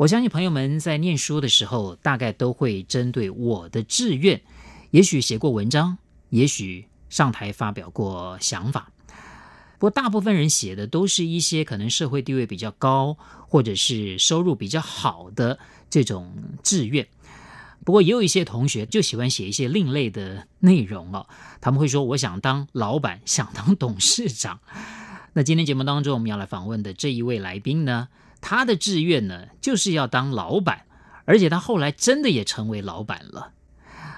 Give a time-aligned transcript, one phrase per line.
[0.00, 4.40] 我相信朋友们在念书的时候，大概都会针对我的志愿，
[4.92, 5.98] 也许写过文章，
[6.30, 8.90] 也许上台发表过想法。
[9.78, 15.58] 不过，大部分人写的都是一些可能社会地位比较高，或者是收入比较好的
[15.90, 17.06] 这种志愿。
[17.84, 21.26] 不过，也有一些同学就喜欢写一些另类的内容哦。
[21.60, 24.60] 他们会说：“我想当老板，想当董事长。
[25.34, 28.08] ”那今天节目当中，我们要来访问的这一位来宾呢，
[28.40, 30.82] 他的志愿呢，就是要当老板，
[31.24, 33.52] 而且他后来真的也成为老板了。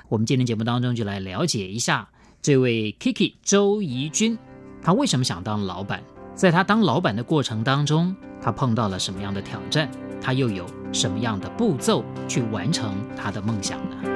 [0.09, 2.09] 我们今天节目当中就来了解一下
[2.41, 4.39] 这位 Kiki 周怡君，
[4.83, 6.03] 他为什么想当老板？
[6.35, 9.91] 在他当老板的过程当中，他碰到了什么样的挑战？
[10.21, 14.12] 他又有什么样的步骤去完成他的梦想呢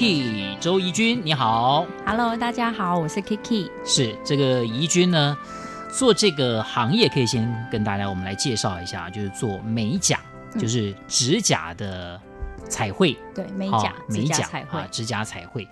[0.00, 3.70] ？Kiki 周怡君，你好，Hello，大家好，我是 Kiki。
[3.84, 5.36] 是这个怡君呢，
[5.92, 10.18] 做这个行业可以先跟大家我们来介绍一下，就是做美甲，
[10.54, 12.18] 嗯、就是指甲的
[12.66, 15.68] 彩绘，对，美甲，美甲彩绘啊，指甲彩绘，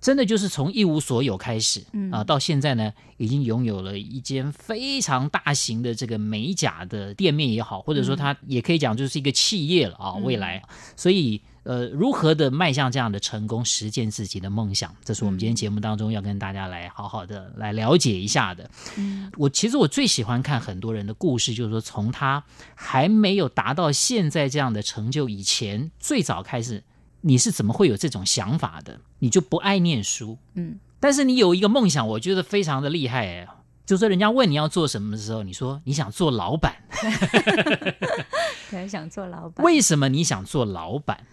[0.00, 10.62] 真的就是从一无所有开始，嗯啊，到现在呢，已经拥有了一间非常大型的这个美甲的店面也好，或者说它也可以讲就是一个企业了啊，嗯、未来，
[10.94, 11.42] 所以。
[11.64, 18.70] 呃，如何的迈向这样的成功，实践自己的梦想，这是我们今天节目当中要跟大家来好好的来了解一下的。
[18.96, 26.84] 嗯，我其实我最喜欢看很多人的故事，就是说从他还没有达到现在这样的成就以前，最早开始
[27.22, 29.00] 你是怎么会有这种想法的？
[29.18, 33.48] 你就不爱念书，嗯，但是你有一个梦想，我觉得非常的厉害哎，
[33.86, 36.74] 就是说人家问你要做什么的时候，你说你想做老板，
[38.70, 39.64] 对，想做老板。
[39.64, 41.24] 为什么你想做老板？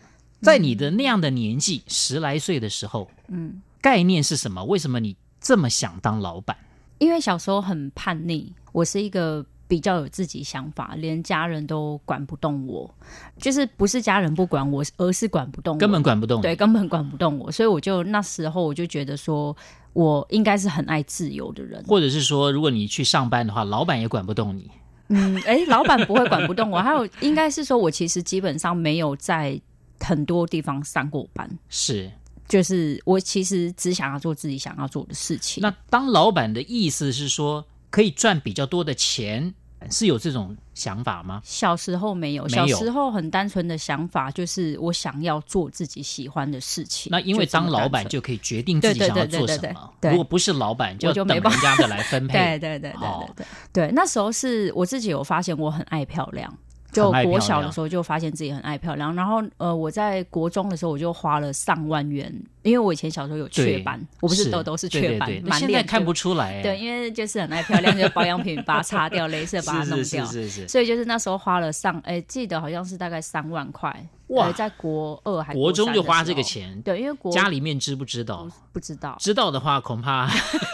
[0.41, 4.63] 在你的那样的年纪，嗯、十来岁的时候，嗯，概念是什么？
[4.65, 6.57] 为什么你这么想当老板？
[6.97, 12.93] 因为小时候很叛逆，我是一个比较有自己想法，连家人都管不动我，
[13.37, 19.55] 就是不是家人不管我，而是管不动我，根本管不动，对，根本管不动我，所以我就那时候我就觉得说，
[19.93, 24.69] 我应该是很爱自由的人，或者是说，如果你去上班的话，老板也管不动你。
[25.07, 29.59] 嗯，哎，老板不会管不动我，还有应该是说我其实基本上没有在。
[30.01, 32.11] 很多地方上过班，是，
[32.47, 35.61] 就是我其实只想要做自己想要做的事情。
[35.61, 39.53] 那当老板的意思是说可以赚比较多的钱，
[39.89, 41.41] 是有这种想法吗？
[41.43, 47.09] 小时候没有，小时候很单纯的想法就是我想要做自己喜欢的事情。
[47.11, 52.33] 那因为当老板就可以决定自己想要做什么，如果不是老板，就等人家的来分配。
[52.59, 53.45] 对对对对对对，
[53.87, 56.55] 对，那时候是我自己有发现我很爱漂亮。
[56.91, 66.61] 就国小的时候就发现自己很爱漂亮，然后呃，我在国中的时候我就花了上万元，因为我以前小时候有雀斑，我不是痘痘是雀斑，满脸现在看不出来。
[66.61, 70.67] 对，因为就是很爱漂亮，就保养品把它擦掉，镭 射把它弄掉，是是是。
[70.67, 74.05] 所以就是那时候花了上，哎，记得好像是大概三万块。
[74.27, 76.81] 哇，在国二还国中就花这个钱？
[76.83, 78.47] 对，因为国家里面知不知道？
[78.71, 80.25] 不知道，知道的话恐怕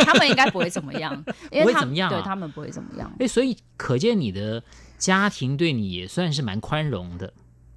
[0.06, 3.12] 他们应该不会怎么样， 不会怎么样，对他们不会怎么样。
[3.20, 4.64] 哎，所以可见你的。
[4.98, 7.32] 家庭对你也算是蛮宽容的，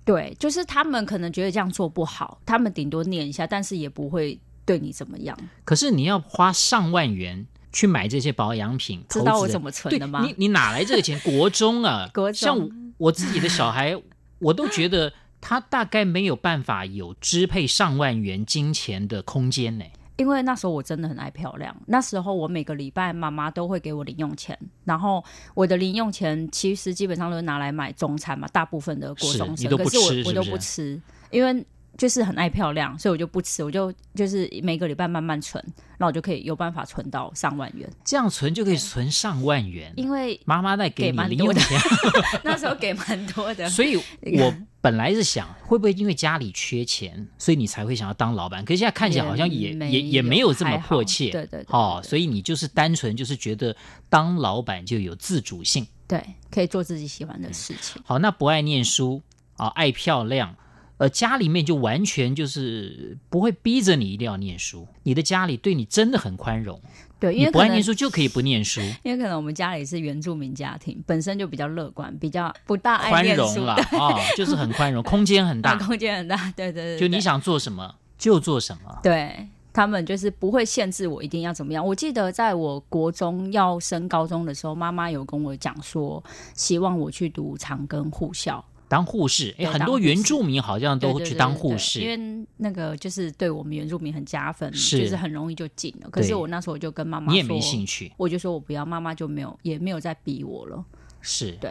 [0.04, 5.36] 对，就是他们可能觉得这样做不好，他们顶多念一下，但是也不会对你怎么样。
[5.64, 10.22] 可是你要花上万元去买这些保养品，知道我怎么存的吗？
[10.24, 11.20] 你你哪来这个钱？
[11.24, 13.96] 国中啊，国中像我自己的小孩，
[14.38, 19.84] 我都觉得他大概没有办法有支配上万元金钱的空间呢。
[20.20, 25.24] 因为那时候我真的很爱漂亮，那时候我每个礼拜妈妈都会给我零用钱，然后
[25.54, 31.00] 我的零用钱其实基本上都是拿来买中餐嘛，大部分的国中生，可是我我都不吃，
[31.30, 31.64] 因为
[31.96, 35.64] 就是很爱漂亮，所以我就不吃，我就就是每个礼拜慢慢存，
[35.96, 41.80] 然后我就可以有办法存到上万元，这样存就可以存上万元，因为妈妈在给你零用钱，
[42.44, 43.96] 那时候给蛮多的，所以
[44.38, 44.54] 我。
[44.80, 48.64] 本来是想会不会因为家里缺钱，所以你才会想要当老板？
[48.64, 53.76] 可是现在看起来好像也也也，也没有这么迫切，对对，对，对，对，哦，所以你就是单纯就是觉得
[54.08, 58.02] 当老板就有自主性，对，可以做自己喜欢的事情。
[58.04, 59.22] 好，那不爱念书
[59.56, 60.56] 啊，爱漂亮。
[61.00, 66.78] 呃，家里面就完全就是不会逼着你一定要念书，你的家里对你真的很宽容。
[67.18, 68.82] 对，因为不爱念书就可以不念书。
[69.02, 73.42] 因为可能我们家里是原住民家庭，本身就比较乐观，比较不大爱念书。
[73.42, 76.36] 宽容了啊、哦，就是很宽容， 空间很大，空间很大。
[76.54, 78.98] 对对对，就你想做什么就做什么。
[79.02, 81.86] 对，他们就是不会限制我一定要怎么样。
[81.86, 86.22] 我记得在我国中要升高中的时候，妈妈有跟我讲说，
[86.54, 88.62] 希望我去读长庚护校。
[88.90, 96.10] 当护士，哎，很多原住民好像都去当护士，因为那个就是对我们原住民很加分，是就是很容易就进了。
[96.10, 100.84] 可是我那时候就跟妈妈说，你也没兴趣，我就说我不要，妈妈就没有也没有再逼我了。
[101.20, 101.70] 是对，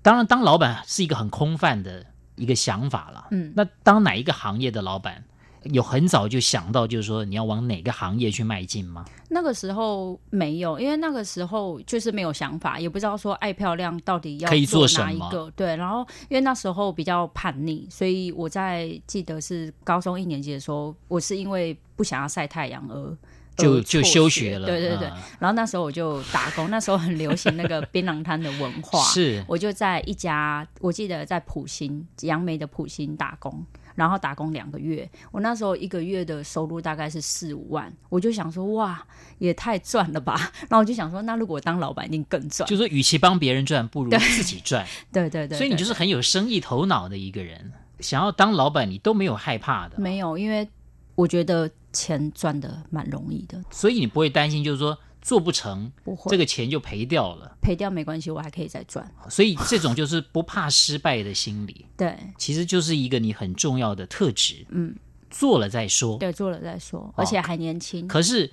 [0.00, 2.06] 当然当老板是一个很空泛的
[2.36, 3.26] 一个想法了。
[3.32, 5.22] 嗯，那当哪一个行业的老板？
[5.64, 9.04] 有很早就想到，就是说你要往哪个行业去迈进吗？
[9.28, 15.50] 那个时候没有，因为那个时候就是没有想法，也不知道说爱漂亮到底要做哪一个。
[15.56, 23.16] 对，然后因为那时候比较叛逆，所以我在记得是高中一年级的时候，我是因为不想要晒太阳而
[23.56, 24.66] 就就休学了。
[24.66, 33.64] 对对对，嗯，然后那时候我就打工，那时候很流行那个槟榔摊的文化， 是我就在一家，我记得在普兴杨梅的普兴打工。
[33.96, 39.04] 然后打工两个月，我那时候一个月的收入大概是四五万，我就想说哇，
[39.38, 40.34] 也太赚了吧。
[40.70, 42.68] 然后我就想说，那如果当老板一定更赚。
[42.68, 44.86] 就是说，与其帮别人赚，不如 自己赚。
[45.12, 49.98] 对对对，对对对，所以你就是很有生意头脑的一个人，想要当老板，你都没有害怕的。
[49.98, 50.68] 没有，因为
[51.14, 54.96] 我觉得钱赚的蛮容易的，所以你不会担心，就是说。
[55.26, 57.56] 做不成，不会，这个钱就赔掉了。
[57.60, 59.04] 赔掉没关系，我还可以再赚。
[59.28, 61.84] 所以这种就是不怕失败的心理。
[61.96, 64.64] 对，其实就是一个你很重要的特质。
[64.68, 64.94] 嗯，
[65.28, 66.16] 做了再说。
[66.18, 68.06] 对，做了再说，而且还年轻。
[68.06, 68.52] 可是，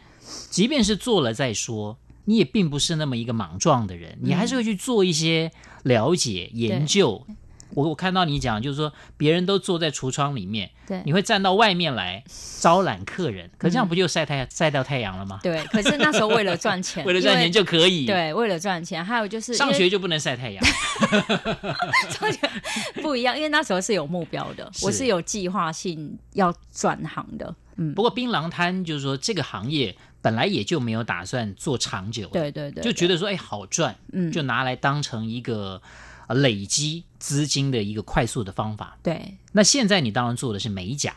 [0.49, 5.51] 即便是做了再说，你也并不是那么一个莽撞的人，你还是会去做一些
[5.83, 7.23] 了解、嗯、研究。
[7.75, 12.23] 我我看到你讲，就是说别人都坐在橱窗里面，对，你会站到外面来
[12.59, 15.39] 招揽客人，可这样不就晒太阳、嗯、晒到太阳了吗？
[15.43, 20.63] 对，可是那时候为了赚钱， 为了赚钱就可以，对，为了赚钱，还有就是上学就不能晒太阳，
[22.09, 22.39] 上学
[23.01, 27.55] 不一样，因为那时候是有目标的，是我是有计划性要转行的。
[27.77, 35.81] 嗯，不过槟榔摊就是说这个行业本来也就没有打算做长久，对对对，就觉得说哎好赚，嗯，就拿来当成一个。
[36.29, 38.97] 累积资金的一个快速的方法。
[39.03, 41.15] 对，那现在你当然做的是美甲。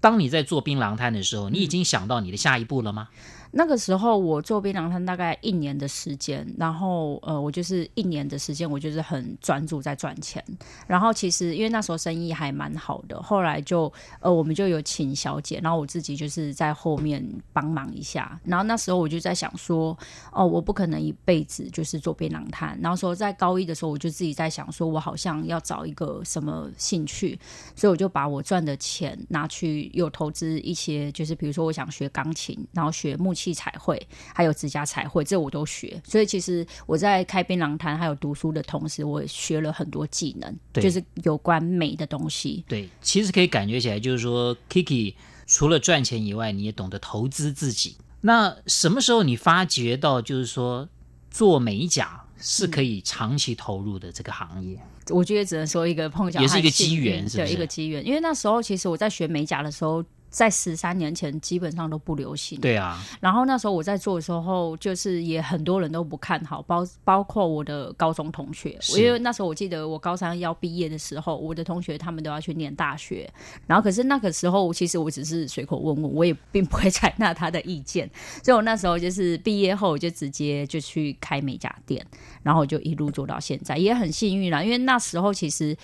[0.00, 3.08] 当你在做槟榔摊的时候，你已经想到你的下一步了吗？
[3.12, 3.16] 嗯
[3.52, 10.44] 那个时候我做槟榔摊大概一年的时间，然后呃，我就是一年的时间，我就是很专注在赚钱。
[10.86, 18.40] 然后其实因为那时候生意还蛮好的，后来就呃，我们就有请小姐，然后我自己就是在后面帮忙一下。
[18.44, 19.98] 然后那时候我就在想说，
[20.30, 22.78] 哦，我不可能一辈子就是做槟榔摊。
[22.80, 27.36] 然后说在高一的时候，我就自己在想说，我好像要找一个什么兴趣，
[27.74, 33.34] 所以我就把我赚的钱拿去又投资一些，就是比如说我想学钢琴，然后学木。
[33.40, 34.00] 器彩绘，
[34.34, 36.00] 还有指甲彩绘，这我都学。
[36.04, 42.62] 所以其实我在开槟榔摊还有读书的同时，我也学了很多技能，对就是有关美的东西。
[42.68, 45.14] 对，其实可以感觉起来，就是说，Kiki
[45.46, 47.96] 除了赚钱以外，你也懂得投资自己。
[48.20, 50.86] 那什么时候你发觉到，就是说
[51.30, 54.78] 做美甲是可以长期投入的这个行业？
[55.08, 57.26] 我觉得只能说一个碰巧，也是一个机缘？
[57.28, 58.06] 对，一个机缘。
[58.06, 60.04] 因为那时候其实我在学美甲的时候。
[60.30, 62.60] 在十三年前，基本上都不流行。
[62.60, 68.78] 对啊，然后那时候我在做的时候，就是也很多人都不看好，包包括我的高中同学。
[68.96, 73.28] 因为那时候我记得我高三要毕业的时候，我的同学他们都要去念大学。
[73.66, 78.08] 然后可是那个时候，其实我只是随口问问，我也并不会采纳他的意见。
[78.42, 82.06] 所以我那时候就是毕业后，我就直接就去开美甲店，
[82.44, 84.62] 然后就一路做到现在，也很幸运啦。
[84.62, 85.76] 因为那时候其实。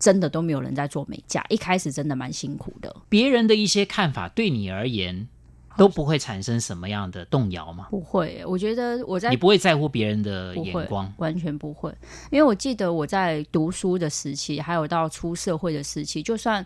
[0.00, 2.92] 真的都没有人在做美甲，一开始真的蛮辛苦的。
[3.08, 5.28] 别人的一些看法对你而言
[5.76, 7.86] 都不会产生什么样的动摇吗？
[7.90, 11.94] 不会，我觉得我在你不会在乎别人的眼光，完全不会。
[12.30, 16.64] 因为我记得我在读书的时期，还有到出社会的时期，就算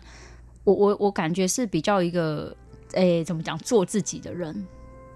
[0.63, 2.55] 我我我感觉是比较一个
[2.93, 4.65] 诶，怎么讲，做自己的人。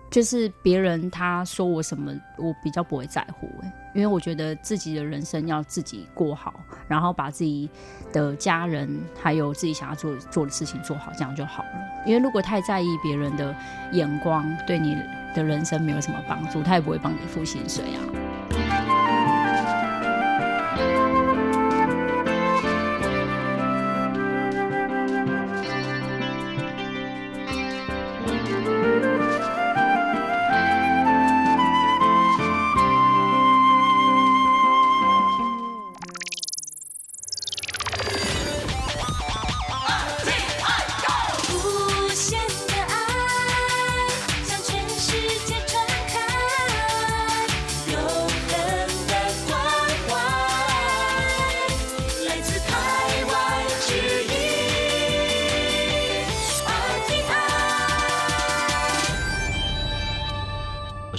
[0.10, 6.54] 就是别人他说我什么，我比较不会在乎哎，因为我觉得自己的人生要自己过好，
[6.88, 7.70] 然后把自己
[8.12, 8.90] 的家人
[9.22, 11.70] 还有自己想要做做的事情做好，这样就好了。
[12.06, 13.56] 因为如果太在意别人的
[13.92, 14.96] 眼光，对你
[15.36, 18.29] 的人生没有什么帮助，他也不会帮你付薪水啊。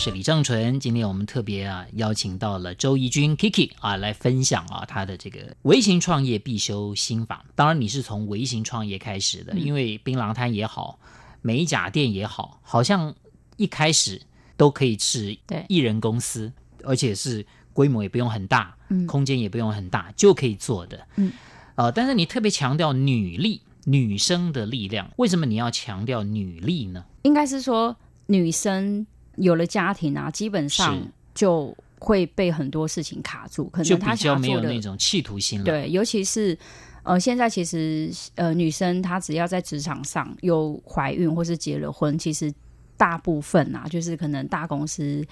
[0.02, 0.80] 是李正淳。
[0.80, 7.44] 今天我们特别啊邀请到了周怡君 Kiki 啊来分享啊他的这个微型创业必修心法。
[7.54, 10.98] 当然你是从微型创业开始的，嗯、因为槟榔摊也好，
[11.42, 13.14] 美甲店也好，好像
[13.58, 14.18] 一开始
[14.56, 15.36] 都可以是
[15.68, 16.50] 一人公司，
[16.82, 21.06] 而且是规模也不用很大，嗯、空间也不用很大就可以做的。
[21.16, 21.30] 嗯，
[21.74, 23.60] 呃，但是你特别强调女力。
[23.84, 27.02] 女生的力量，为什么你要强调女力呢？
[27.22, 29.06] 应该是说，女生
[29.36, 31.00] 有了家庭啊，基本上
[31.34, 35.64] 就会被很多事情卡住，可能他比较没有那种企图心了。
[35.64, 36.56] 对，尤其是
[37.02, 42.52] 呃，现在其实呃，女生她只要在职场上有怀孕或是结了婚，其实
[42.96, 45.24] 大部分啊，就是可能大公司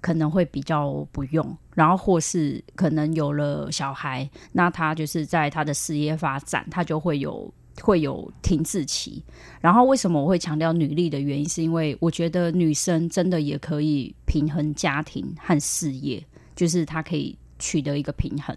[0.00, 7.52] 可能会比较不用，然后或是可能有了小孩，那她就是在她的事业发展，她就会有。
[7.82, 9.22] 会有停滞期，
[9.60, 18.56] 然后为什么我会强调女力的原因，是因为我觉得女生真的也可以平衡家庭和事业，就是她可以取得一个平衡。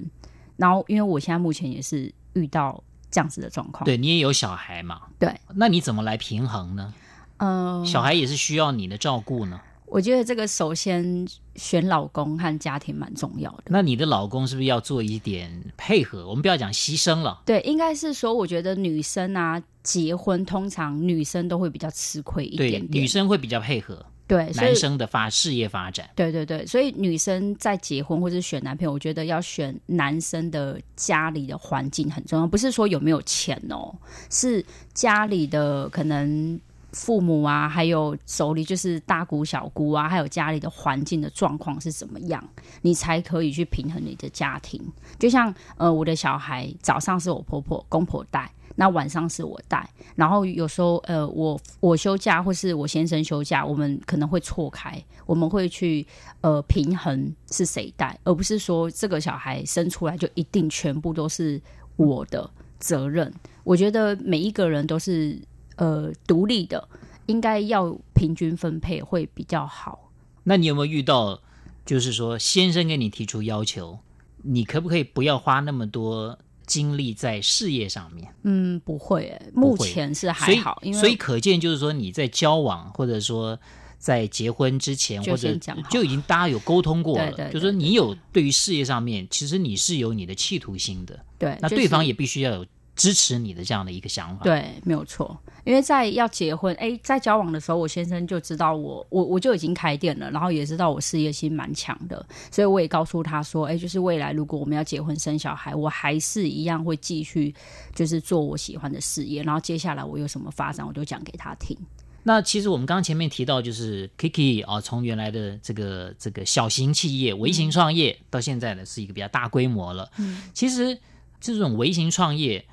[0.56, 5.02] 然后，因为我现在目前也是遇到这样子的状况，对，你也有小孩嘛？
[5.20, 6.94] 对，那你怎么来平衡呢？
[7.38, 9.62] 嗯、呃，小孩也是需要你的照顾呢。
[9.88, 11.26] 我觉得这个首先
[11.56, 13.64] 选老公和家庭蛮重要的。
[13.68, 16.28] 那你的老公是不是要做一点配合？
[16.28, 17.42] 我们不要讲牺牲了。
[17.46, 22.88] 对，应该是说，我觉得女生啊，结婚通常女生都会比较吃亏一点点。
[22.88, 24.06] 对，女生会比较配合。
[24.28, 26.10] 对，男生的发事业发展。
[26.14, 33.96] 对对对，所以女生在结婚或者选男朋友，我觉得要选男生的家里的环境很重要，不是说有没有钱哦，
[34.30, 34.64] 是
[34.94, 36.60] 家里的可能。
[36.94, 42.44] 父母啊，还有手里就是大姑小姑啊，还有家里的环境的状况是怎么样，
[42.82, 44.82] 你才可以去平衡你的家庭。
[45.20, 56.08] 就像呃，我的小孩早上是我婆婆公婆带，那晚上是我带，然后有时候呃，我我休假或是我先生休假，我们可能会错开，我们会去
[56.42, 61.62] 呃平衡是谁带，而不是说这个小孩生出来就一定全部都是
[61.98, 63.32] 我的责任。
[63.64, 65.40] 我觉得每一个人都是。
[65.78, 66.88] 呃，独立的
[67.28, 70.12] 应该要平均分配会比较好。
[70.44, 71.40] 那你有没有遇到，
[71.86, 74.00] 就是说先生给你提出要求，
[74.44, 78.28] 你可不可以不要花那么多精力在事业上面？
[78.44, 80.80] 嗯，不会，目前是还好。
[80.82, 83.60] 所以，所以可见就是说你在交往或者说
[84.00, 85.56] 在结婚之前，或者
[85.92, 91.20] 就已经大家有沟通过了，对对对对，就是说你有对于事业上面，其实你是有你的企图心的。
[91.38, 92.66] 对，那对方也必须要有。
[92.98, 95.40] 支持你的这样的一个想法，对，没有错。
[95.68, 107.54] 因为在要结婚，哎，在交往的时候，我先生就知道我，我我就已经开店了，然后也知道我事业心蛮强的，所以我也告诉他说，哎，就是未来如果我们要结婚生小孩，我还是一样会继续
[107.94, 111.78] 就是做我喜欢的事业，然后接下来我有什么发展，我就讲给他听。
[112.24, 120.10] 那其实我们刚刚前面提到，就是 Kiki 啊，从原来的这个这个小型企业、微型创业，嗯、到现在呢是一个比较大规模了。
[120.18, 120.98] 嗯，其实
[121.42, 122.66] 这种微型创业。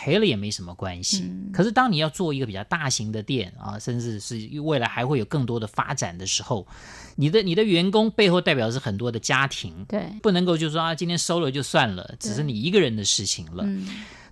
[0.00, 6.66] 赔了也没什么关系，嗯，可是当你要做一个比较大型的店啊，甚至是未来还会有更多的发展的时候，
[7.16, 13.62] 你的你的员工背后代表的是很多的家庭，对，不能够就是说啊，今天收了就算了，只是你一个人的事情了。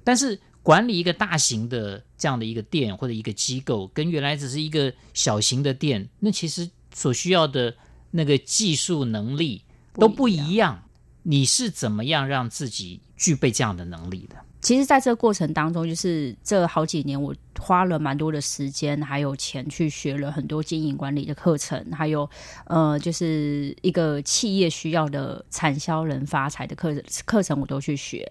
[0.02, 7.76] 但是管理一个大型的这样的一个店或者一个机构，跟原来只是一个小型的店，那其实所需要的
[8.10, 9.60] 那个技术能力
[9.92, 10.82] 都不一样。
[11.24, 14.36] 你是怎么样让自己具备这样的能力的？
[14.60, 22.28] 其实，在这个过程当中，就是这好几年，我花了蛮多的时间还有钱去学了很多经营管理的课程，还有
[22.66, 28.28] 呃，就是一个企业需要的产销人发财的课程课程，我都去学。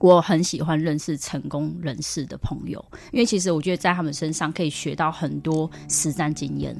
[0.00, 6.76] 我很喜欢认识成功人士的朋友，因为其实我觉得在他们身上可以学到很多实战经验。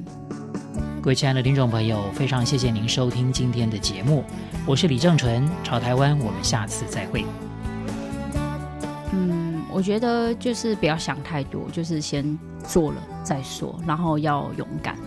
[1.01, 4.25] 各位亲爱的听众朋友，非常谢谢您收听今天的节目，
[4.67, 7.23] 我是李正淳，潮台湾，我们下次再会。
[9.79, 14.97] 我觉得就是不要想太多，就是先做了再说，然后要勇敢。